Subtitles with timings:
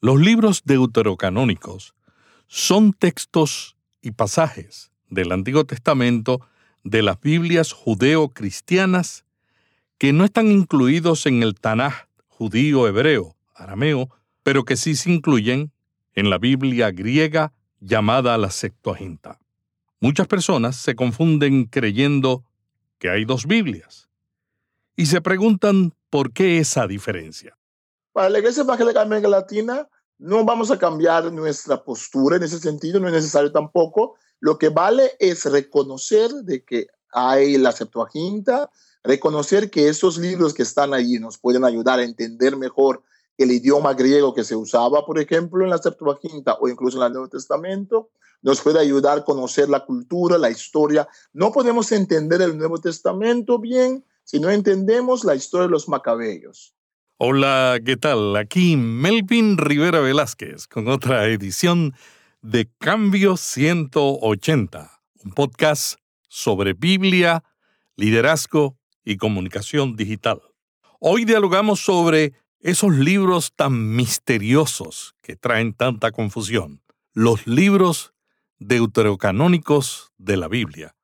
[0.00, 1.92] Los libros deuterocanónicos
[2.46, 6.40] son textos y pasajes del Antiguo Testamento
[6.84, 9.24] de las Biblias judeo-cristianas
[9.98, 14.08] que no están incluidos en el Tanaj judío, hebreo, arameo,
[14.44, 15.72] pero que sí se incluyen
[16.14, 19.40] en la Biblia griega llamada la Septuaginta.
[19.98, 22.44] Muchas personas se confunden creyendo
[23.00, 24.08] que hay dos Biblias
[24.94, 27.57] y se preguntan por qué esa diferencia.
[28.18, 32.98] Para la Iglesia Evangélica América Latina, no vamos a cambiar nuestra postura en ese sentido,
[32.98, 34.16] no es necesario tampoco.
[34.40, 38.72] Lo que vale es reconocer de que hay la Septuaginta,
[39.04, 43.04] reconocer que esos libros que están allí nos pueden ayudar a entender mejor
[43.36, 47.12] el idioma griego que se usaba, por ejemplo, en la Septuaginta o incluso en el
[47.12, 48.10] Nuevo Testamento,
[48.42, 51.06] nos puede ayudar a conocer la cultura, la historia.
[51.32, 56.74] No podemos entender el Nuevo Testamento bien si no entendemos la historia de los macabeos.
[57.20, 58.36] Hola, ¿qué tal?
[58.36, 61.96] Aquí Melvin Rivera Velázquez con otra edición
[62.42, 67.42] de Cambio 180, un podcast sobre Biblia,
[67.96, 70.40] liderazgo y comunicación digital.
[71.00, 76.82] Hoy dialogamos sobre esos libros tan misteriosos que traen tanta confusión,
[77.14, 78.14] los libros
[78.60, 80.94] deuterocanónicos de la Biblia.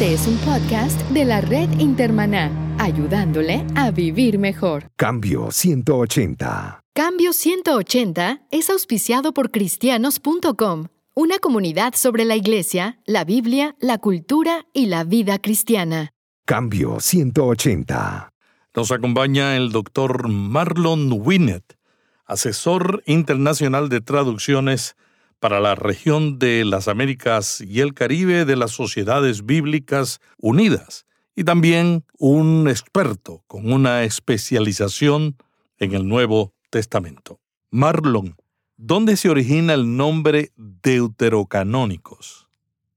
[0.00, 4.90] Este es un podcast de la red Intermaná, ayudándole a vivir mejor.
[4.96, 6.80] Cambio 180.
[6.94, 14.64] Cambio 180 es auspiciado por cristianos.com, una comunidad sobre la iglesia, la Biblia, la cultura
[14.72, 16.14] y la vida cristiana.
[16.46, 18.32] Cambio 180.
[18.74, 21.76] Nos acompaña el doctor Marlon Winnet,
[22.24, 24.96] asesor internacional de traducciones
[25.40, 31.44] para la región de las Américas y el Caribe de las Sociedades Bíblicas Unidas y
[31.44, 35.36] también un experto con una especialización
[35.78, 37.40] en el Nuevo Testamento.
[37.70, 38.36] Marlon,
[38.76, 42.46] ¿dónde se origina el nombre deuterocanónicos?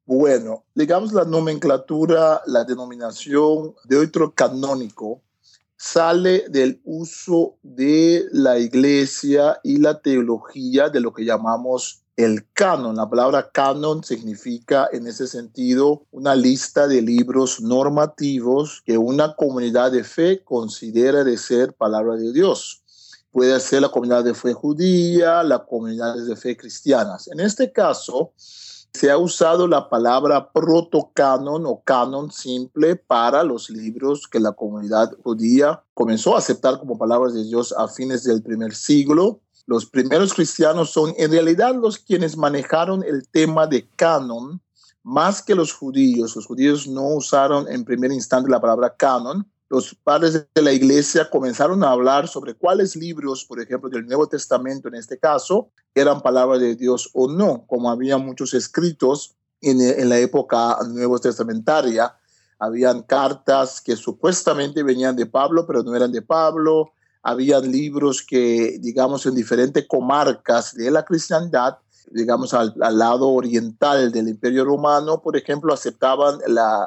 [0.06, 5.22] Bueno, digamos la nomenclatura, la denominación deuterocanónico
[5.78, 12.96] sale del uso de la iglesia y la teología de lo que llamamos el canon,
[12.96, 19.91] la palabra canon significa en ese sentido una lista de libros normativos que una comunidad
[19.91, 22.84] de fe considera de ser palabra de Dios.
[23.31, 27.28] Puede ser la comunidad de fe judía, la comunidad de fe cristianas.
[27.29, 28.31] En este caso,
[28.94, 35.12] se ha usado la palabra protocanon o canon simple para los libros que la comunidad
[35.24, 40.34] judía comenzó a aceptar como palabras de Dios a fines del primer siglo los primeros
[40.34, 44.62] cristianos son en realidad los quienes manejaron el tema de canon
[45.03, 46.35] más que los judíos.
[46.35, 49.47] Los judíos no usaron en primer instante la palabra canon.
[49.69, 54.28] Los padres de la iglesia comenzaron a hablar sobre cuáles libros, por ejemplo, del Nuevo
[54.28, 59.81] Testamento en este caso, eran palabra de Dios o no, como había muchos escritos en,
[59.81, 62.16] en la época nuevo testamentaria.
[62.59, 66.91] Habían cartas que supuestamente venían de Pablo, pero no eran de Pablo
[67.24, 71.78] habían libros que, digamos, en diferentes comarcas de la cristiandad,
[72.12, 76.40] digamos, al, lado oriental del Imperio Romano, por ejemplo, aceptaban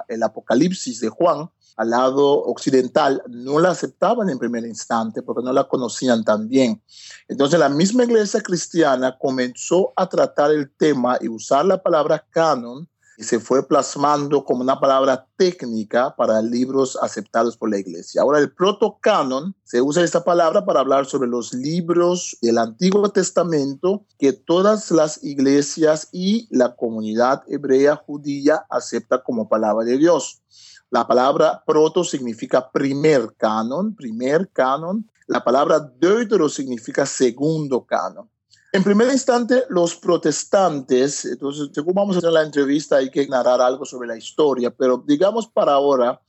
[0.09, 5.53] el Apocalipsis de Juan, al lado occidental no la aceptaban en primer instante porque no
[5.53, 6.83] la conocían tan bien.
[7.29, 12.89] Entonces la misma iglesia cristiana comenzó a tratar el tema y usar la palabra canon
[13.17, 18.23] y se fue plasmando como una palabra técnica para libros aceptados por la iglesia.
[18.23, 24.05] Ahora, el protocanon, se usa esta palabra para hablar sobre los libros del Antiguo Testamento
[24.19, 30.43] que todas las iglesias y la comunidad hebrea judía acepta como palabra de Dios.
[30.91, 35.11] La palabra proto significa primer canon, primer canon.
[35.27, 38.31] La palabra deutero significa segundo canon.
[38.73, 43.61] En primer instante, los protestantes, entonces, según vamos a hacer la entrevista, hay que narrar
[43.61, 46.21] algo sobre la historia, pero digamos para ahora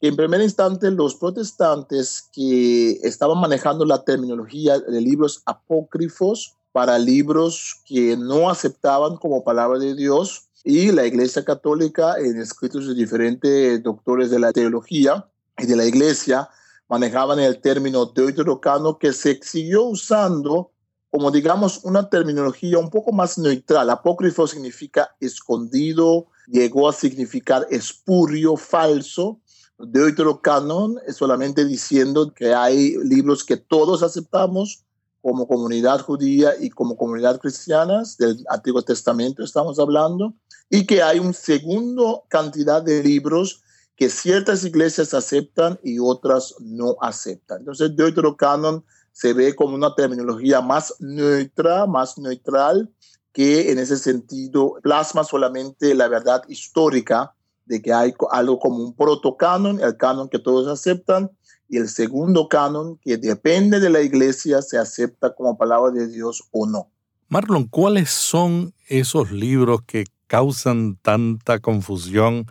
[0.00, 6.98] que en primer instante los protestantes que estaban manejando la terminología de libros apócrifos para
[6.98, 12.94] libros que no aceptaban como palabra de Dios y la Iglesia Católica en escritos de
[12.94, 15.26] diferentes doctores de la teología
[15.56, 16.50] y de la Iglesia
[16.88, 20.72] manejaban el término deuterocano que se siguió usando
[21.16, 23.88] como digamos una terminología un poco más neutral.
[23.88, 29.40] Apócrifo significa escondido, llegó a significar espurio, falso.
[29.78, 34.84] Deuterocanon es solamente diciendo que hay libros que todos aceptamos
[35.22, 40.34] como comunidad judía y como comunidad cristiana, del Antiguo Testamento estamos hablando,
[40.68, 43.62] y que hay un segundo cantidad de libros
[43.96, 47.60] que ciertas iglesias aceptan y otras no aceptan.
[47.60, 48.84] Entonces, Deuterocanon
[49.16, 52.90] se ve como una terminología más neutra, más neutral,
[53.32, 57.32] que en ese sentido plasma solamente la verdad histórica
[57.64, 61.30] de que hay algo como un protocanon, el canon que todos aceptan,
[61.66, 66.44] y el segundo canon que depende de la iglesia se acepta como palabra de Dios
[66.50, 66.90] o no.
[67.28, 72.44] Marlon, ¿cuáles son esos libros que causan tanta confusión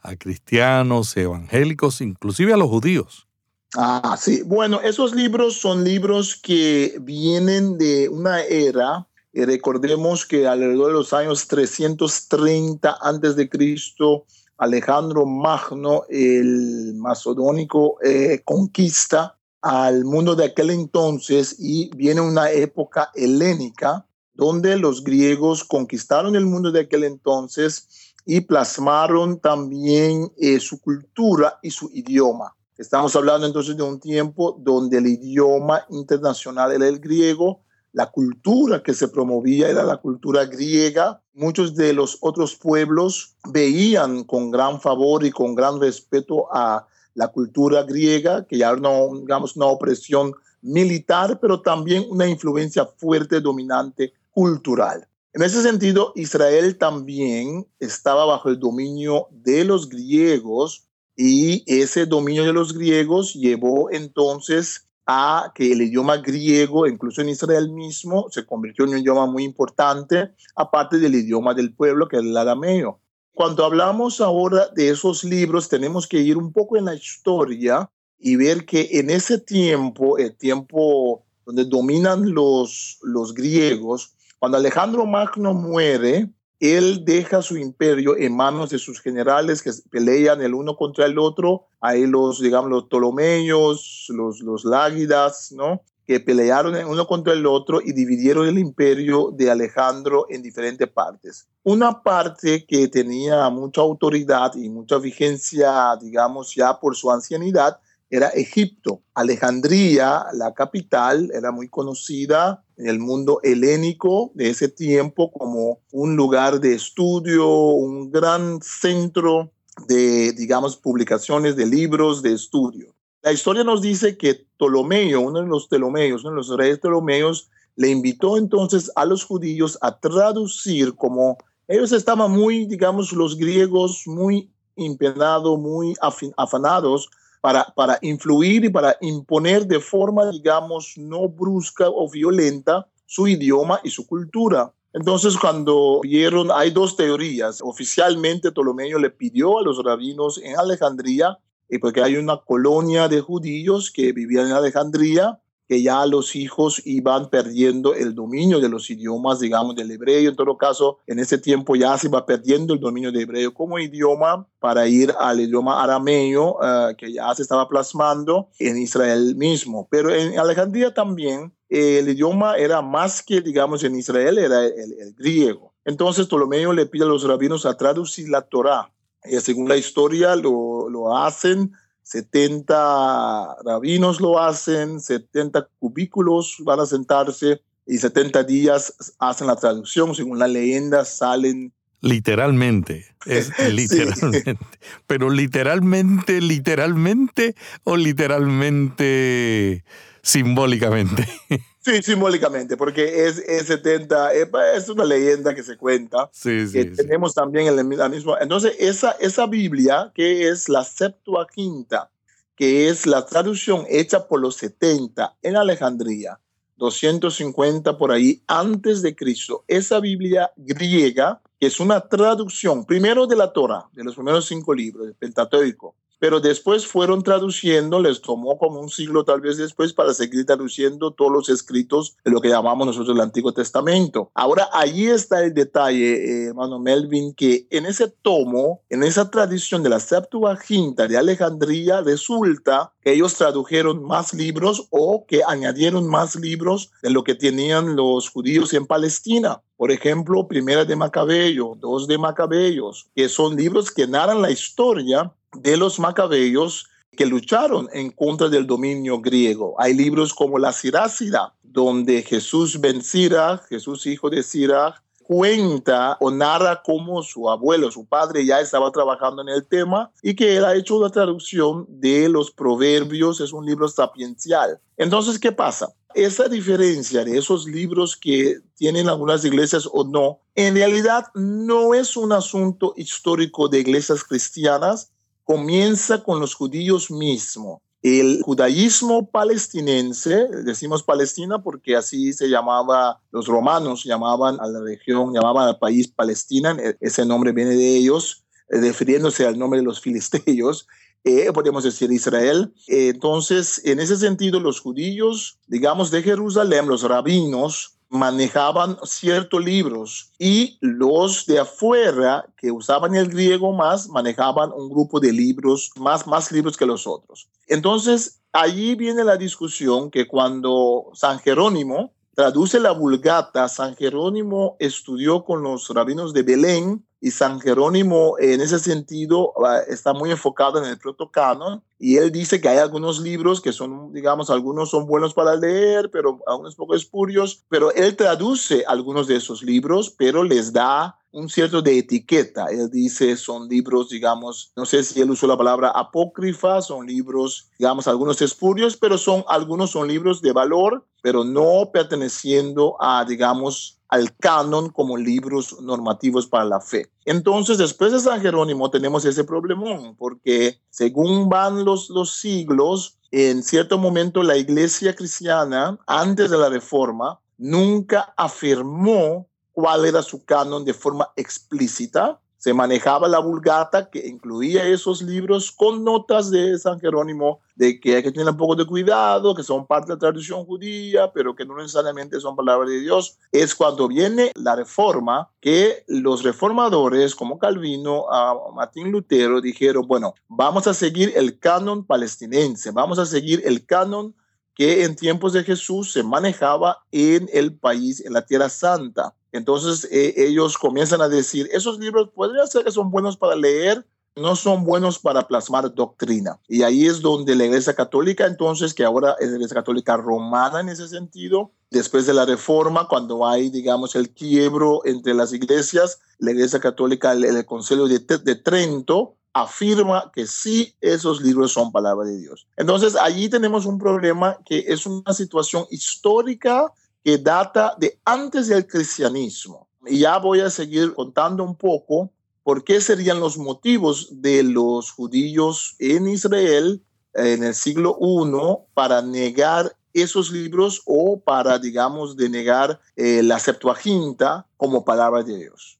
[0.00, 3.26] a cristianos, evangélicos, inclusive a los judíos?
[3.74, 4.42] Ah, sí.
[4.42, 9.06] Bueno, esos libros son libros que vienen de una era.
[9.32, 14.26] Y recordemos que alrededor de los años 330 antes de Cristo,
[14.58, 23.10] Alejandro Magno, el macedónico, eh, conquista al mundo de aquel entonces y viene una época
[23.14, 24.04] helénica
[24.34, 31.58] donde los griegos conquistaron el mundo de aquel entonces y plasmaron también eh, su cultura
[31.62, 32.54] y su idioma.
[32.78, 37.60] Estamos hablando entonces de un tiempo donde el idioma internacional era el griego,
[37.92, 41.20] la cultura que se promovía era la cultura griega.
[41.34, 47.28] Muchos de los otros pueblos veían con gran favor y con gran respeto a la
[47.28, 48.88] cultura griega, que ya una,
[49.20, 50.32] digamos, una opresión
[50.62, 55.06] militar, pero también una influencia fuerte, dominante, cultural.
[55.34, 62.44] En ese sentido, Israel también estaba bajo el dominio de los griegos y ese dominio
[62.44, 68.46] de los griegos llevó entonces a que el idioma griego, incluso en Israel mismo, se
[68.46, 73.00] convirtió en un idioma muy importante, aparte del idioma del pueblo, que es el arameo.
[73.34, 78.36] Cuando hablamos ahora de esos libros, tenemos que ir un poco en la historia y
[78.36, 85.54] ver que en ese tiempo, el tiempo donde dominan los, los griegos, cuando Alejandro Magno
[85.54, 86.30] muere,
[86.62, 91.18] él deja su imperio en manos de sus generales que pelean el uno contra el
[91.18, 91.66] otro.
[91.80, 95.82] Ahí los, digamos, los Ptolomeos, los, los Lágidas, ¿no?
[96.06, 100.88] Que pelearon el uno contra el otro y dividieron el imperio de Alejandro en diferentes
[100.88, 101.48] partes.
[101.64, 107.80] Una parte que tenía mucha autoridad y mucha vigencia, digamos, ya por su ancianidad,
[108.12, 109.00] era Egipto.
[109.14, 116.14] Alejandría, la capital, era muy conocida en el mundo helénico de ese tiempo como un
[116.14, 119.50] lugar de estudio, un gran centro
[119.88, 122.94] de, digamos, publicaciones de libros de estudio.
[123.22, 127.48] La historia nos dice que Ptolomeo, uno de los Ptolomeos, uno de los reyes Ptolomeos,
[127.76, 134.02] le invitó entonces a los judíos a traducir como ellos estaban muy, digamos, los griegos
[134.04, 135.94] muy impenados, muy
[136.36, 137.08] afanados
[137.42, 143.90] para, influir y para imponer de forma, digamos, no brusca o violenta su idioma y
[143.90, 144.72] su cultura.
[144.92, 147.60] Entonces, cuando vieron, hay dos teorías.
[147.60, 153.20] Oficialmente, Ptolomeo le pidió a los rabinos en Alejandría, y porque hay una colonia de
[153.20, 155.40] judíos que vivían en Alejandría,
[155.72, 160.28] que ya los hijos iban perdiendo el dominio de los idiomas, digamos, del hebreo.
[160.28, 163.78] En todo caso, en ese tiempo ya se iba perdiendo el dominio de hebreo como
[163.78, 169.88] idioma para ir al idioma arameo, eh, que ya se estaba plasmando en Israel mismo.
[169.90, 175.72] Pero en Alejandría también el idioma era más que, digamos, en Israel, era el, griego.
[175.86, 178.92] Entonces Ptolomeo le pide a los rabinos a traducir la Torá.
[179.24, 181.72] Y según la historia lo, lo hacen
[182.02, 190.14] 70 rabinos lo hacen, 70 cubículos van a sentarse y 70 días hacen la traducción.
[190.14, 191.72] Según la leyenda salen...
[192.02, 194.58] Literalmente, es literalmente.
[195.06, 197.54] Pero literalmente, literalmente
[197.84, 199.84] o literalmente
[200.22, 201.26] simbólicamente.
[201.84, 206.30] Sí, simbólicamente, porque es, es 70, es una leyenda que se cuenta.
[206.32, 208.38] Sí, sí, Tenemos también el, la misma.
[208.40, 212.12] Entonces, esa, esa Biblia, que es la Septuaginta,
[212.54, 216.38] que es la traducción hecha por los 70 en Alejandría,
[216.76, 223.36] 250 por ahí antes de Cristo, esa Biblia griega, que es una traducción primero de
[223.36, 228.56] la Torah, de los primeros cinco libros, del Pentateuco, pero después fueron traduciendo, les tomó
[228.56, 232.48] como un siglo tal vez después para seguir traduciendo todos los escritos de lo que
[232.48, 234.30] llamamos nosotros el Antiguo Testamento.
[234.32, 239.82] Ahora, ahí está el detalle, eh, hermano Melvin, que en ese tomo, en esa tradición
[239.82, 246.36] de la Septuaginta de Alejandría, resulta que ellos tradujeron más libros o que añadieron más
[246.36, 249.60] libros de lo que tenían los judíos en Palestina.
[249.76, 255.32] Por ejemplo, Primera de Macabeo, Dos de Macabeos, que son libros que narran la historia
[255.54, 259.74] de los macabeos que lucharon en contra del dominio griego.
[259.78, 266.30] Hay libros como la Sirácida, donde Jesús ben Sirach, Jesús hijo de Sirach, cuenta o
[266.30, 270.64] narra cómo su abuelo, su padre ya estaba trabajando en el tema y que él
[270.64, 274.80] ha hecho una traducción de los proverbios, es un libro sapiencial.
[274.96, 275.92] Entonces, ¿qué pasa?
[276.14, 282.16] Esa diferencia de esos libros que tienen algunas iglesias o no, en realidad no es
[282.16, 285.10] un asunto histórico de iglesias cristianas,
[285.44, 287.80] comienza con los judíos mismos.
[288.02, 295.32] El judaísmo palestinense, decimos Palestina porque así se llamaba, los romanos llamaban a la región,
[295.32, 300.00] llamaban al país Palestina, ese nombre viene de ellos, eh, refiriéndose al nombre de los
[300.00, 300.88] filisteos,
[301.22, 302.74] eh, podemos decir Israel.
[302.88, 310.76] entonces, en ese sentido, los judíos, digamos, de Jerusalén, los rabinos, manejaban ciertos libros y
[310.82, 316.52] los de afuera que usaban el griego más manejaban un grupo de libros, más, más
[316.52, 317.48] libros que los otros.
[317.68, 325.42] Entonces, allí viene la discusión que cuando San Jerónimo traduce la Vulgata, San Jerónimo estudió
[325.42, 329.54] con los rabinos de Belén y San Jerónimo en ese sentido
[329.86, 334.12] está muy enfocado en el protocanon y él dice que hay algunos libros que son,
[334.12, 339.36] digamos, algunos son buenos para leer, pero algunos poco espurios, pero él traduce algunos de
[339.36, 342.66] esos libros, pero les da un cierto de etiqueta.
[342.66, 347.70] Él dice son libros, digamos, no sé si él usó la palabra apócrifa, son libros,
[347.78, 354.01] digamos, algunos espurios, pero son algunos son libros de valor, pero no perteneciendo a, digamos,
[354.12, 357.10] al canon como libros normativos para la fe.
[357.24, 363.62] Entonces, después de San Jerónimo tenemos ese problemón, porque según van los, los siglos, en
[363.62, 370.84] cierto momento la iglesia cristiana, antes de la reforma, nunca afirmó cuál era su canon
[370.84, 377.00] de forma explícita, se manejaba la vulgata que incluía esos libros con notas de San
[377.00, 380.20] Jerónimo de que hay que tener un poco de cuidado, que son parte de la
[380.20, 383.36] tradición judía, pero que no necesariamente son palabras de Dios.
[383.50, 390.32] Es cuando viene la reforma que los reformadores como Calvino, a Martín Lutero, dijeron, bueno,
[390.46, 394.36] vamos a seguir el canon palestinense, vamos a seguir el canon
[394.76, 399.34] que en tiempos de Jesús se manejaba en el país, en la Tierra Santa.
[399.52, 404.04] Entonces eh, ellos comienzan a decir, esos libros podrían ser que son buenos para leer,
[404.34, 406.58] no son buenos para plasmar doctrina.
[406.66, 410.80] Y ahí es donde la Iglesia Católica, entonces, que ahora es la Iglesia Católica romana
[410.80, 416.20] en ese sentido, después de la Reforma, cuando hay, digamos, el quiebro entre las iglesias,
[416.38, 418.20] la Iglesia Católica, el, el Concilio de
[418.56, 422.66] Trento, afirma que sí esos libros son palabra de Dios.
[422.76, 426.90] Entonces, allí tenemos un problema que es una situación histórica
[427.24, 429.88] que data de antes del cristianismo.
[430.06, 432.30] Y ya voy a seguir contando un poco
[432.62, 437.02] por qué serían los motivos de los judíos en Israel
[437.34, 444.66] en el siglo I para negar esos libros o para, digamos, denegar eh, la Septuaginta
[444.76, 445.98] como palabra de Dios.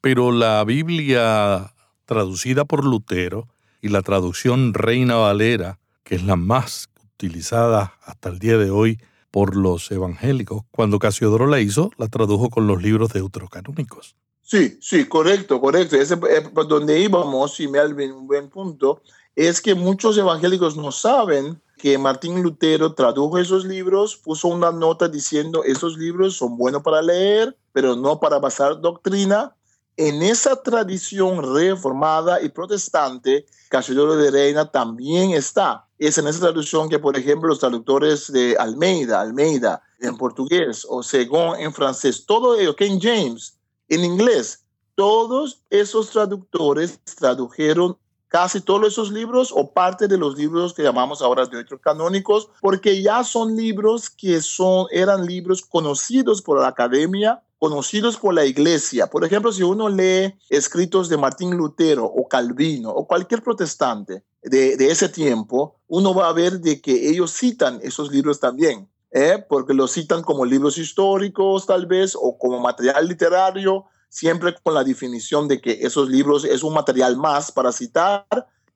[0.00, 1.72] Pero la Biblia
[2.06, 3.48] traducida por Lutero
[3.80, 8.98] y la traducción Reina Valera, que es la más utilizada hasta el día de hoy,
[9.32, 10.62] por los evangélicos.
[10.70, 14.14] Cuando Casiodoro la hizo, la tradujo con los libros deuterocanónicos.
[14.42, 15.96] Sí, sí, correcto, correcto.
[15.96, 19.00] Ese, eh, donde íbamos, y me un buen punto,
[19.34, 25.08] es que muchos evangélicos no saben que Martín Lutero tradujo esos libros, puso una nota
[25.08, 29.56] diciendo esos libros son buenos para leer, pero no para basar doctrina.
[29.96, 36.88] En esa tradición reformada y protestante, Casiodoro de Reina también está es en esa traducción
[36.88, 42.58] que, por ejemplo, los traductores de Almeida, Almeida en portugués o Según en francés, todo
[42.58, 47.96] ello, King James en inglés, todos esos traductores tradujeron
[48.28, 53.02] casi todos esos libros o parte de los libros que llamamos ahora de canónicos, porque
[53.02, 59.06] ya son libros que son, eran libros conocidos por la academia, conocidos por la iglesia.
[59.06, 64.74] Por ejemplo, si uno lee escritos de Martín Lutero o Calvino o cualquier protestante de,
[64.90, 69.44] ese tiempo, uno va a ver de que ellos citan esos libros también, ¿eh?
[69.48, 74.82] porque los citan como libros históricos tal vez o como material literario, siempre con la
[74.82, 78.26] definición de que esos libros es un material más para citar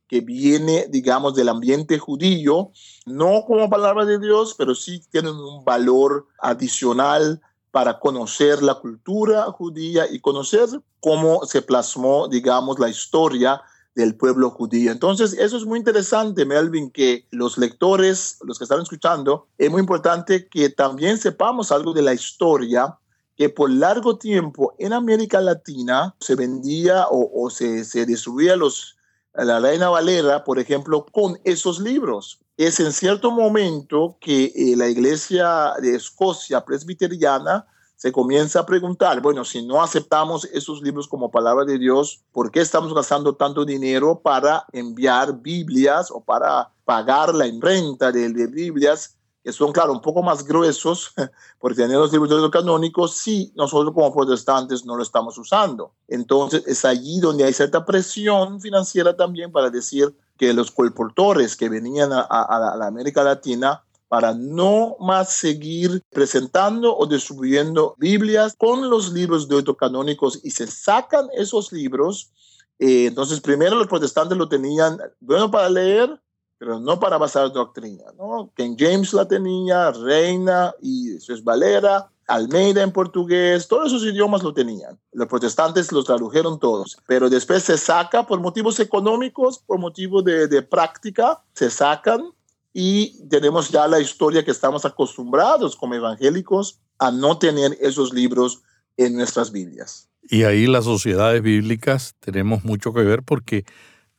[0.06, 2.70] que viene, digamos, del ambiente judío,
[3.04, 7.40] no como palabra de Dios, pero sí tienen un valor adicional
[7.76, 10.66] para conocer la cultura judía y conocer
[10.98, 13.60] cómo se plasmó, digamos, la historia
[13.94, 14.90] del pueblo judío.
[14.90, 19.80] Entonces, eso es muy interesante, Melvin, que los lectores, los que están escuchando, es muy
[19.80, 22.96] importante que también sepamos algo de la historia
[23.36, 28.95] que por largo tiempo en América Latina se vendía o, se, se distribuía los,
[29.44, 32.40] la Reina Valera, por ejemplo, con esos libros.
[32.56, 37.66] Es en cierto momento que eh, la iglesia de Escocia presbiteriana
[37.96, 42.50] se comienza a preguntar, bueno, si no aceptamos esos libros como palabra de Dios, ¿por
[42.50, 48.46] qué estamos gastando tanto dinero para enviar Biblias o para pagar la imprenta de, de
[48.46, 49.15] Biblias
[49.46, 51.12] que son, claro, un poco más gruesos,
[51.60, 55.92] porque tener los libros canónicos, sí, nosotros como protestantes no lo estamos usando.
[56.08, 61.68] Entonces, es allí donde hay cierta presión financiera también para decir que los colportores que
[61.68, 68.90] venían a, a la América Latina para no más seguir presentando o distribuyendo Biblias con
[68.90, 72.32] los libros deuterocanónicos y se sacan esos libros.
[72.80, 76.20] Eh, entonces, primero los protestantes lo tenían bueno para leer,
[76.58, 78.04] pero no para basar doctrina.
[78.16, 78.50] ¿no?
[78.56, 84.52] King James la tenía, Reina y es Valera, Almeida en portugués, todos esos idiomas lo
[84.52, 84.98] tenían.
[85.12, 90.48] Los protestantes los tradujeron todos, pero después se saca por motivos económicos, por motivos de,
[90.48, 92.32] de práctica, se sacan
[92.72, 98.62] y tenemos ya la historia que estamos acostumbrados como evangélicos a no tener esos libros
[98.96, 100.08] en nuestras Biblias.
[100.28, 103.64] Y ahí las sociedades bíblicas tenemos mucho que ver porque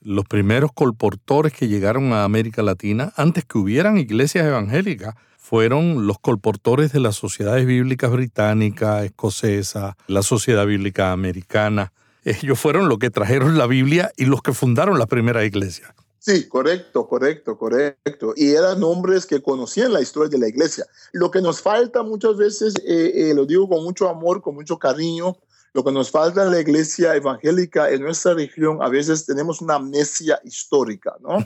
[0.01, 6.19] los primeros colportores que llegaron a América Latina, antes que hubieran iglesias evangélicas, fueron los
[6.19, 11.93] colportores de las sociedades bíblicas británica, escocesa, la sociedad bíblica americana.
[12.25, 15.95] Ellos fueron los que trajeron la Biblia y los que fundaron la primera iglesia.
[16.27, 18.33] Sí, correcto, correcto, correcto.
[18.35, 20.85] Y eran hombres que conocían la historia de la iglesia.
[21.13, 24.77] Lo que nos falta muchas veces, eh, eh, lo digo con mucho amor, con mucho
[24.77, 25.37] cariño,
[25.71, 29.75] lo que nos falta en la iglesia evangélica en nuestra región, a veces tenemos una
[29.75, 31.37] amnesia histórica, ¿no?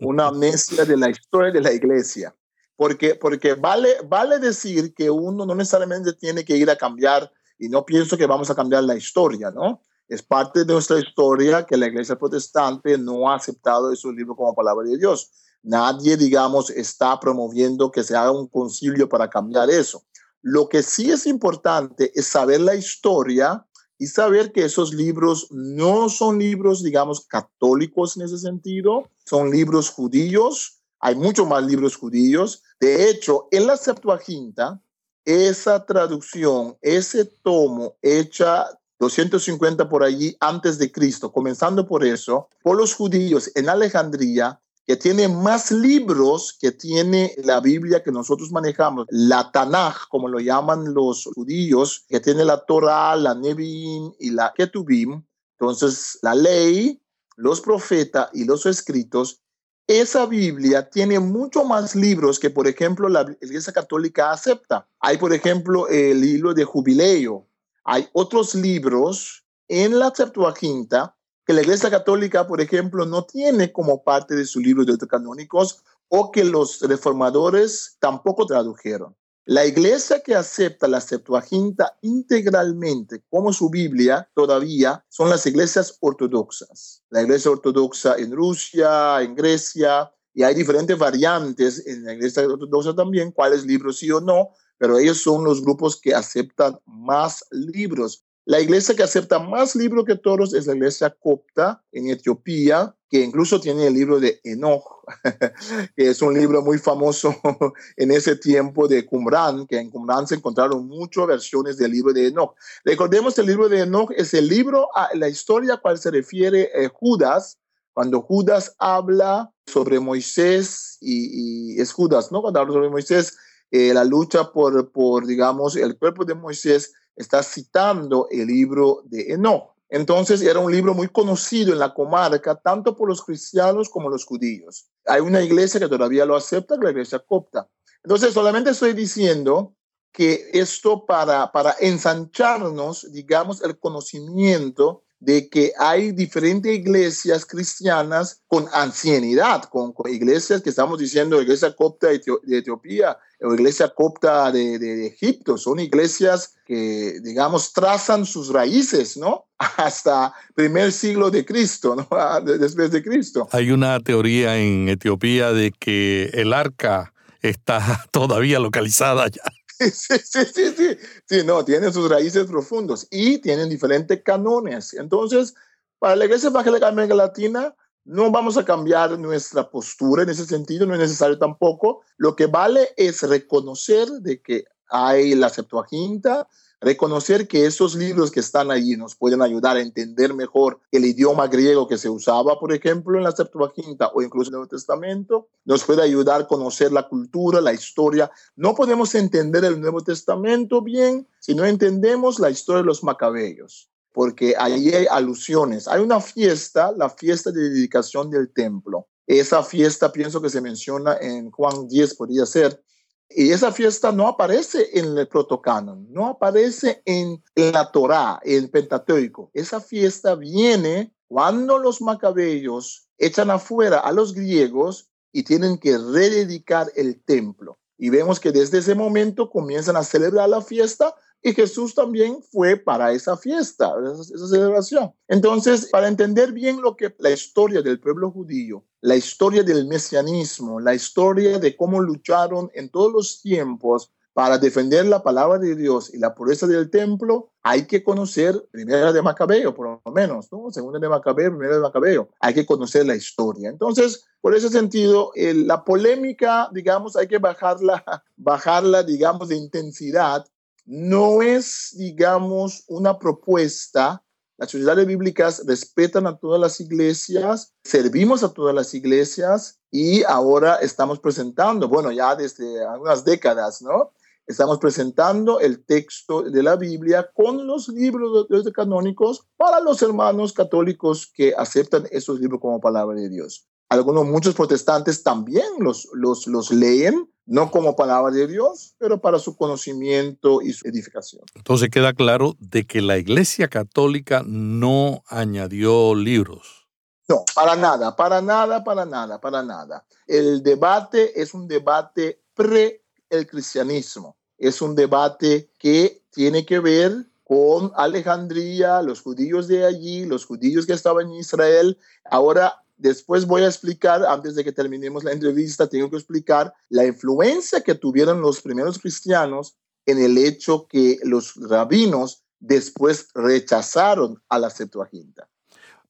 [0.00, 2.36] Una amnesia de la historia de la iglesia.
[2.76, 7.70] Porque, porque vale, vale decir que uno no necesariamente tiene que ir a cambiar, y
[7.70, 9.80] no pienso que vamos a cambiar la historia, ¿no?
[10.08, 14.54] Es parte de nuestra historia que la iglesia protestante no ha aceptado esos libros como
[14.54, 15.30] palabra de Dios.
[15.62, 20.04] Nadie, digamos, está promoviendo que se haga un concilio para cambiar eso.
[20.42, 23.66] Lo que sí es importante es saber la historia
[23.98, 29.90] y saber que esos libros no son libros, digamos, católicos en ese sentido, son libros
[29.90, 30.82] judíos.
[31.00, 32.62] Hay muchos más libros judíos.
[32.78, 34.80] De hecho, en la Septuaginta,
[35.24, 42.76] esa traducción, ese tomo hecha 250 por allí antes de Cristo, comenzando por eso, por
[42.76, 49.06] los judíos en Alejandría, que tiene más libros que tiene la Biblia que nosotros manejamos,
[49.10, 54.52] la Tanaj, como lo llaman los judíos, que tiene la Torah, la Nevi'im y la
[54.56, 55.24] Ketubim.
[55.58, 57.02] Entonces, la ley,
[57.36, 59.42] los profetas y los escritos,
[59.88, 64.88] esa Biblia tiene mucho más libros que, por ejemplo, la Iglesia Católica acepta.
[65.00, 67.48] Hay, por ejemplo, el libro de Jubileo,
[67.86, 74.02] hay otros libros en la Septuaginta que la Iglesia Católica, por ejemplo, no tiene como
[74.02, 79.14] parte de sus libros canónicos o que los reformadores tampoco tradujeron.
[79.44, 87.04] La iglesia que acepta la Septuaginta integralmente como su Biblia todavía son las iglesias ortodoxas.
[87.10, 92.96] La iglesia ortodoxa en Rusia, en Grecia, y hay diferentes variantes en la iglesia ortodoxa
[92.96, 98.26] también, cuáles libros sí o no, pero ellos son los grupos que aceptan más libros.
[98.48, 103.20] La iglesia que acepta más libros que todos es la iglesia copta en Etiopía, que
[103.20, 104.84] incluso tiene el libro de Enoch,
[105.96, 107.34] que es un libro muy famoso
[107.96, 112.28] en ese tiempo de Qumran, que en Qumran se encontraron muchas versiones del libro de
[112.28, 112.54] Enoch.
[112.84, 116.12] Recordemos que el libro de Enoch es el libro, a la historia a cual se
[116.12, 117.58] refiere eh, Judas,
[117.92, 122.42] cuando Judas habla sobre Moisés, y, y, es Judas, ¿no?
[122.42, 123.36] Cuando habla sobre Moisés,
[123.70, 129.32] eh, la lucha por, por, digamos, el cuerpo de Moisés, está citando el libro de
[129.32, 129.74] Enoch.
[129.88, 134.24] Entonces era un libro muy conocido en la comarca, tanto por los cristianos como los
[134.24, 134.88] judíos.
[135.06, 137.68] Hay una iglesia que todavía lo acepta, la iglesia copta.
[138.02, 139.74] Entonces solamente estoy diciendo
[140.12, 148.66] que esto para, para ensancharnos, digamos, el conocimiento de que hay diferentes iglesias cristianas con
[148.72, 155.56] ancianidad, con, iglesias que estamos diciendo, iglesia copta de, Etiopía o iglesia copta de, Egipto,
[155.56, 159.46] son iglesias que, digamos, trazan sus raíces, ¿no?
[159.58, 162.08] Hasta primer siglo de Cristo, ¿no?
[162.58, 163.48] Después de Cristo.
[163.52, 169.42] Hay una teoría en Etiopía de que el arca está todavía localizada allá.
[169.92, 174.94] Sí, sí, sí, sí, no, tienen sus raíces profundos y tienen diferentes canones.
[174.94, 175.54] Entonces,
[175.98, 180.46] para la Iglesia Evangélica de América Latina, no vamos a cambiar nuestra postura en ese
[180.46, 182.02] sentido, no es necesario tampoco.
[182.16, 186.48] Lo que vale es reconocer de que hay la Septuaginta,
[186.80, 191.46] reconocer que esos libros que están allí nos pueden ayudar a entender mejor el idioma
[191.46, 195.48] griego que se usaba, por ejemplo, en la Septuaginta o incluso en el Nuevo Testamento,
[195.64, 198.30] nos puede ayudar a conocer la cultura, la historia.
[198.54, 203.90] No podemos entender el Nuevo Testamento bien si no entendemos la historia de los macabeos
[204.16, 205.86] porque ahí hay alusiones.
[205.86, 209.08] Hay una fiesta, la fiesta de dedicación del templo.
[209.26, 212.82] Esa fiesta pienso que se menciona en Juan 10, podría ser.
[213.28, 218.70] Y esa fiesta no aparece en el protocanon, no aparece en, la Torá, en el
[218.70, 219.50] Pentateuco.
[219.52, 226.90] Esa fiesta viene cuando los macabeos echan afuera a los griegos y tienen que rededicar
[226.94, 227.78] el templo.
[227.98, 232.76] Y vemos que desde ese momento comienzan a celebrar la fiesta y Jesús también fue
[232.76, 235.12] para esa fiesta, esa, celebración.
[235.28, 240.80] Entonces, para entender bien lo que la historia del pueblo judío, la historia del mesianismo,
[240.80, 246.12] la historia de cómo lucharon en todos los tiempos para defender la palabra de Dios
[246.12, 250.72] y la pureza del templo, hay que conocer primera de Macabeo, por lo menos, ¿no?
[250.72, 252.30] Segunda de Macabeo, primera de Macabeo.
[252.40, 253.70] Hay que conocer la historia.
[253.70, 258.04] Entonces, por ese sentido, la polémica, digamos, hay que bajarla,
[258.36, 260.44] bajarla, digamos, de intensidad
[260.86, 264.22] no es, digamos, una propuesta.
[264.58, 270.76] Las sociedades bíblicas respetan a todas las iglesias, servimos a todas las iglesias y ahora
[270.76, 274.12] estamos presentando, bueno, ya desde algunas décadas, ¿no?
[274.46, 280.54] Estamos presentando el texto de la Biblia con los libros de, canónicos para los hermanos
[280.54, 283.68] católicos que aceptan esos libros como palabra de Dios.
[283.96, 289.38] Algunos, muchos protestantes también los, los, los leen no como palabra de Dios, pero para
[289.38, 291.42] su conocimiento y su edificación.
[291.54, 296.88] Entonces queda claro de que la Iglesia Católica no añadió libros.
[297.28, 300.04] No, para nada, para nada, para nada, para nada.
[300.26, 304.36] El debate es un debate pre el cristianismo.
[304.58, 310.86] Es un debate que tiene que ver con Alejandría, los judíos de allí, los judíos
[310.86, 311.98] que estaban en Israel.
[312.24, 317.04] Ahora Después voy a explicar, antes de que terminemos la entrevista, tengo que explicar la
[317.04, 324.58] influencia que tuvieron los primeros cristianos en el hecho que los rabinos después rechazaron a
[324.58, 325.48] la Septuaginta.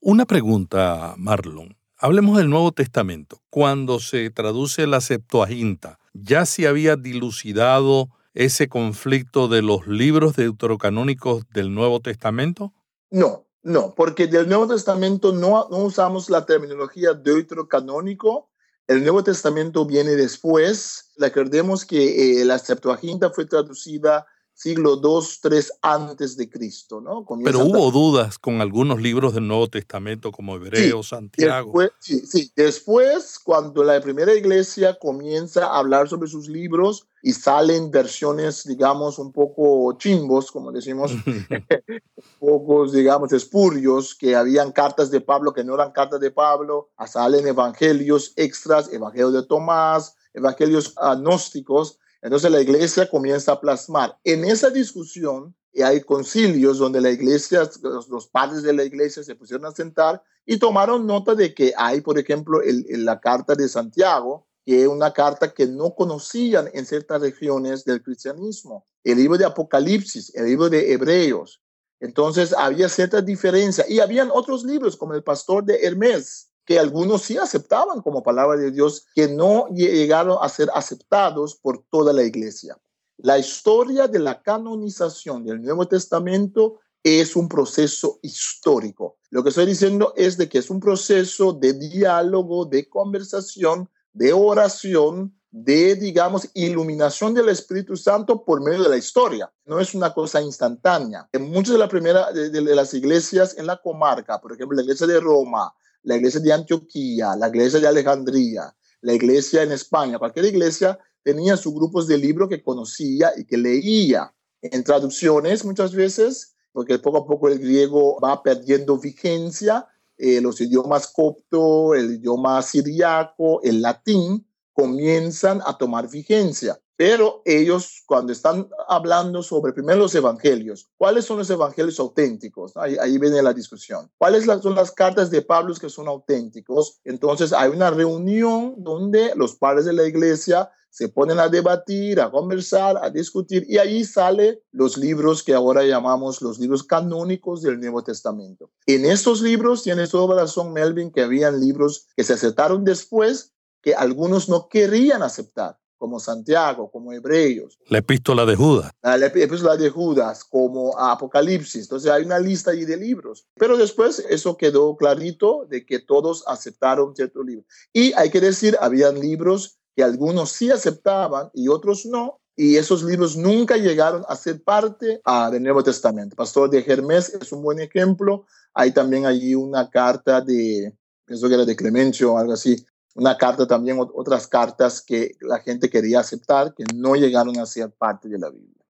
[0.00, 1.76] Una pregunta, Marlon.
[1.98, 3.40] Hablemos del Nuevo Testamento.
[3.50, 11.48] Cuando se traduce la Septuaginta, ¿ya se había dilucidado ese conflicto de los libros deuterocanónicos
[11.48, 12.74] del Nuevo Testamento?
[13.10, 18.48] No, no, porque del Nuevo Testamento no, usamos la terminología deuterocanónico.
[18.86, 21.10] El Nuevo Testamento viene después.
[21.16, 24.24] Recordemos que eh, la Septuaginta fue traducida
[24.56, 27.26] siglo 2, 3 antes de Cristo, ¿no?
[27.44, 31.66] Pero hubo dudas con algunos libros del Nuevo Testamento como Hebreo, Santiago.
[31.66, 37.34] Después, sí, sí, después cuando la primera iglesia comienza a hablar sobre sus libros y
[37.34, 41.12] salen versiones, digamos, un poco chimbos, como decimos,
[42.40, 47.46] pocos, digamos, espurios, que habían cartas de Pablo que no eran cartas de Pablo, salen
[47.46, 54.18] evangelios extras, evangelio de Tomás, evangelios agnósticos, entonces la iglesia comienza a plasmar.
[54.24, 57.70] En esa discusión, y hay concilios donde la iglesia,
[58.08, 62.00] los, padres de la iglesia se pusieron a sentar y tomaron nota de que hay,
[62.00, 67.20] por ejemplo, la carta de Santiago, que es una carta que no conocían en ciertas
[67.20, 68.88] regiones del cristianismo.
[69.04, 71.62] El libro de Apocalipsis, el libro de Hebreos.
[72.00, 73.84] Entonces había cierta diferencia.
[73.88, 78.58] Y habían otros libros como el Pastor de Hermes, que algunos sí aceptaban como palabra
[78.58, 82.76] de Dios, que no llegaron a ser aceptados por toda la iglesia.
[83.18, 89.16] La historia de la canonización del Nuevo Testamento es un proceso histórico.
[89.30, 94.32] Lo que estoy diciendo es de que es un proceso de diálogo, de conversación, de
[94.32, 99.50] oración, de, digamos, iluminación del Espíritu Santo por medio de la historia.
[99.64, 101.28] No es una cosa instantánea.
[101.32, 105.06] En muchas de, la primera, de las iglesias en la comarca, por ejemplo, la iglesia
[105.06, 105.72] de Roma,
[106.06, 111.56] la iglesia de Antioquía, la iglesia de Alejandría, la iglesia en España, cualquier iglesia tenía
[111.56, 117.18] sus grupos de libro que conocía y que leía en traducciones muchas veces, porque poco
[117.18, 123.82] a poco el griego va perdiendo vigencia, eh, los idiomas copto, el idioma siriaco, el
[123.82, 126.78] latín, comienzan a tomar vigencia.
[126.96, 132.72] Pero ellos, cuando están hablando sobre primero los evangelios, ¿cuáles son los evangelios auténticos?
[132.76, 134.10] Ahí, viene la discusión.
[134.16, 137.00] ¿Cuáles son las cartas de Pablo que son auténticos?
[137.04, 142.30] Entonces hay una reunión donde los padres de la iglesia se ponen a debatir, a
[142.30, 147.78] conversar, a discutir, y ahí salen los libros que ahora llamamos los libros canónicos del
[147.78, 148.70] Nuevo Testamento.
[148.86, 153.94] En estos libros, tienes toda razón, Melvin, que habían libros que se aceptaron después que
[153.94, 157.78] algunos no querían aceptar como Santiago, como Hebreos.
[157.88, 158.92] La epístola de Judas.
[159.02, 161.82] La epístola de Judas, como Apocalipsis.
[161.82, 163.46] Entonces hay una lista ahí de libros.
[163.56, 167.66] Pero después eso quedó clarito de que todos aceptaron ciertos libros.
[167.92, 173.02] Y hay que decir, habían libros que algunos sí aceptaban y otros no, y esos
[173.02, 176.34] libros nunca llegaron a ser parte ah, del Nuevo Testamento.
[176.36, 178.46] Pastor de Hermes es un buen ejemplo.
[178.72, 180.94] Hay también allí una carta de,
[181.26, 185.58] pienso que era de Clemencio o algo así, una carta también, otras cartas que la
[185.58, 188.84] gente quería aceptar que no llegaron a ser parte de la Biblia.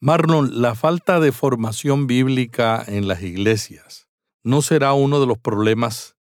[0.00, 4.08] Marlon, la falta de formación bíblica en las iglesias
[4.42, 6.16] no será uno de los problemas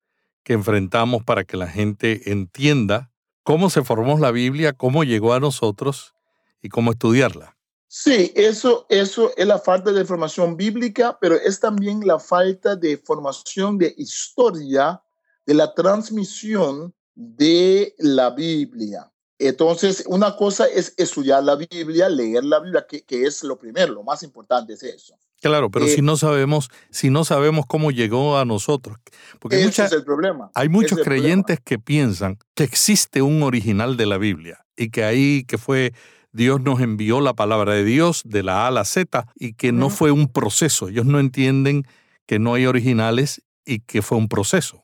[0.43, 3.11] que enfrentamos para que la gente entienda
[3.43, 6.15] cómo se formó la Biblia, cómo llegó a nosotros
[6.63, 7.57] y cómo estudiarla.
[7.87, 12.97] Sí, eso, eso es la falta de formación bíblica, pero es también la falta de
[12.97, 15.03] formación de historia
[15.45, 19.11] de la transmisión de la Biblia.
[19.39, 23.93] Entonces, una cosa es estudiar la Biblia, leer la Biblia, que, que es lo primero,
[23.93, 25.19] lo más importante es eso.
[25.43, 28.97] Claro, pero si eh, no sabemos, si no sabemos cómo llegó a nosotros,
[29.41, 30.53] porque ese es el problema.
[30.55, 35.45] Hay muchos creyentes que piensan que existe un original de la Biblia y que ahí
[35.45, 35.95] que fue
[36.31, 39.73] Dios nos envió la palabra de Dios de la A a la Z y que
[39.73, 40.89] no fue un proceso.
[40.89, 41.89] Ellos no entienden
[42.27, 44.82] que no hay originales y que fue un proceso.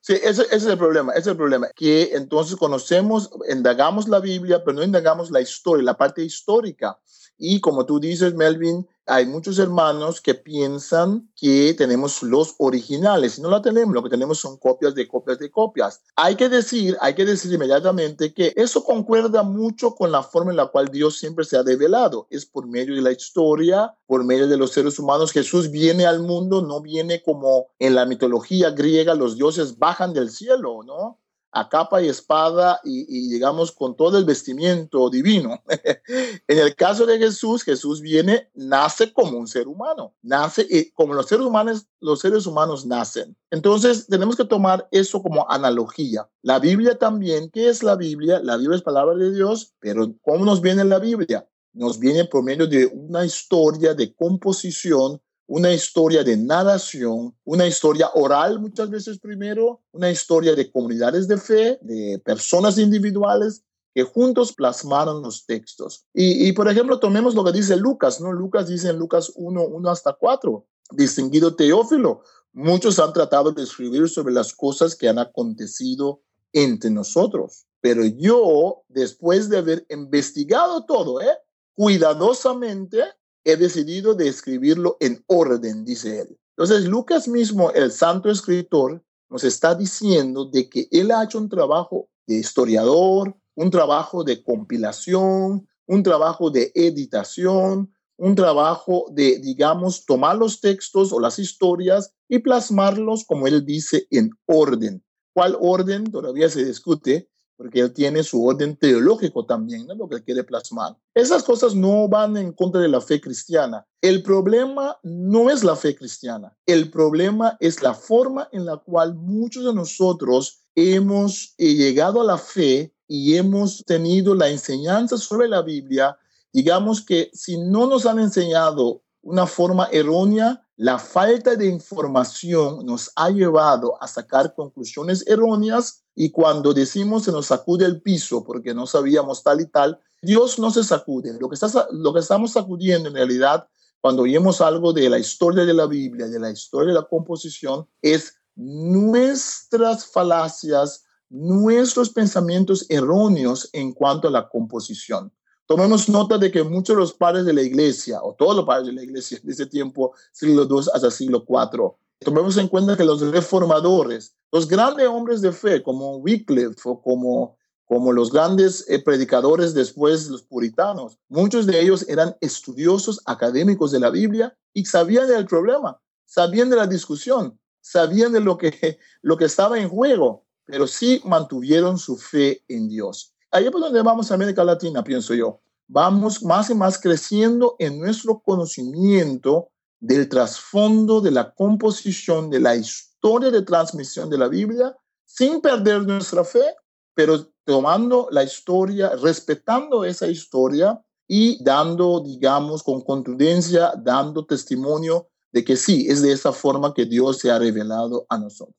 [0.00, 4.62] Sí, ese, es el problema, ese es el problema, que entonces conocemos, indagamos la Biblia,
[4.64, 6.96] pero no indagamos la historia, la parte histórica.
[7.36, 13.42] Y como tú dices, Melvin, hay muchos hermanos que piensan que tenemos los originales y
[13.42, 16.02] no la tenemos, lo que tenemos son copias de copias de copias.
[16.16, 20.56] Hay que decir, hay que decir inmediatamente que eso concuerda mucho con la forma en
[20.56, 22.26] la cual Dios siempre se ha revelado.
[22.30, 25.32] Es por medio de la historia, por medio de los seres humanos.
[25.32, 30.30] Jesús viene al mundo, no viene como en la mitología griega, los dioses bajan del
[30.30, 31.18] cielo, ¿no?
[31.56, 35.62] A capa y espada y, llegamos con todo el vestimiento divino.
[36.48, 41.14] en el caso de Jesús, Jesús viene, nace como un ser humano, nace y como
[41.14, 43.34] los seres humanos, los seres humanos nacen.
[43.50, 46.28] Entonces tenemos que tomar eso como analogía.
[46.42, 48.38] La Biblia también, ¿qué es la Biblia?
[48.40, 51.48] La Biblia es palabra de Dios, pero ¿cómo nos viene la Biblia?
[51.72, 58.10] Nos viene por medio de una historia de composición una historia de nadación, una historia
[58.14, 63.62] oral muchas veces primero, una historia de comunidades de fe, de personas individuales
[63.94, 66.04] que juntos plasmaron los textos.
[66.12, 68.30] Y, por ejemplo, tomemos lo que dice Lucas, ¿no?
[68.30, 74.08] Lucas dice en Lucas 1, 1 hasta 4, distinguido Teófilo, muchos han tratado de escribir
[74.08, 76.20] sobre las cosas que han acontecido
[76.52, 81.38] entre nosotros, pero yo, después de haber investigado todo, ¿eh?
[81.74, 83.02] cuidadosamente,
[83.46, 86.36] he decidido de escribirlo en orden, dice él.
[86.56, 91.48] Entonces, Lucas mismo, el santo escritor, nos está diciendo de que él ha hecho un
[91.48, 100.04] trabajo de historiador, un trabajo de compilación, un trabajo de editación, un trabajo de, digamos,
[100.06, 105.04] tomar los textos o las historias y plasmarlos, como él dice, en orden.
[105.32, 106.10] ¿Cuál orden?
[106.10, 109.94] Todavía se discute, porque él tiene su orden teológico también, ¿no?
[109.94, 110.96] lo que quiere plasmar.
[111.14, 113.86] Esas cosas no van en contra de la fe cristiana.
[114.00, 119.14] El problema no es la fe cristiana, el problema es la forma en la cual
[119.14, 125.48] muchos de nosotros hemos eh, llegado a la fe y hemos tenido la enseñanza sobre
[125.48, 126.16] la Biblia.
[126.52, 133.10] Digamos que si no nos han enseñado una forma errónea, la falta de información nos
[133.16, 138.74] ha llevado a sacar conclusiones erróneas y cuando decimos se nos sacude el piso porque
[138.74, 141.36] no sabíamos tal y tal, Dios no se sacude.
[141.40, 143.66] Lo que, está, que estamos sacudiendo en realidad
[144.02, 147.88] cuando oímos algo de la historia de la Biblia, de la historia de la composición,
[148.02, 155.32] es nuestras falacias, nuestros pensamientos erróneos en cuanto a la composición.
[155.66, 158.86] Tomemos nota de que muchos de los padres de la iglesia, o todos los padres
[158.86, 163.04] de la iglesia de ese tiempo, siglo II hasta siglo IV, tomemos en cuenta que
[163.04, 169.02] los reformadores los grandes hombres de fe, como Wycliffe o como, como los grandes eh,
[169.02, 175.28] predicadores después, los puritanos, muchos de ellos eran estudiosos académicos de la Biblia y sabían
[175.28, 180.44] del problema, sabían de la discusión, sabían de lo que, lo que estaba en juego,
[180.64, 183.35] pero sí mantuvieron su fe en Dios.
[183.56, 185.62] Ahí es por donde vamos a América Latina, pienso yo.
[185.88, 192.76] Vamos más y más creciendo en nuestro conocimiento del trasfondo de la composición de la
[192.76, 196.66] historia de transmisión de la Biblia sin perder nuestra fe,
[197.14, 205.64] pero tomando la historia, respetando esa historia y dando, digamos, con contundencia, dando testimonio de
[205.64, 208.76] que sí, es de esa forma que Dios se ha revelado a nosotros.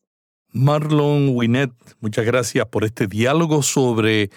[0.52, 4.30] Marlon Winnet, muchas gracias por este diálogo sobre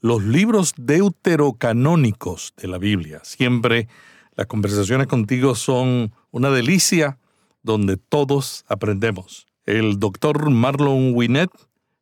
[0.00, 3.20] los libros deuterocanónicos de la Biblia.
[3.24, 3.88] Siempre
[4.36, 7.18] las conversaciones contigo son una delicia
[7.62, 9.46] donde todos aprendemos.
[9.66, 11.50] El doctor Marlon Winnet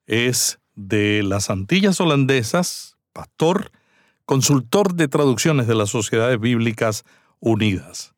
[0.07, 3.73] es de las Antillas Holandesas, pastor,
[4.25, 7.05] consultor de traducciones de las Sociedades Bíblicas
[7.41, 8.15] Unidas.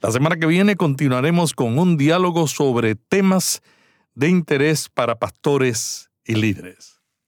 [0.00, 3.62] La semana que viene continuaremos con un diálogo sobre temas
[4.14, 6.97] de interés para pastores y líderes.